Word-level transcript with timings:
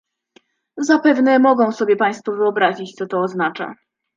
Zapewne 0.77 1.39
mogą 1.39 1.71
sobie 1.71 1.95
państwo 1.95 2.31
wyobrazić, 2.31 2.93
co 2.95 3.07
to 3.07 3.19
oznacza 3.19 3.75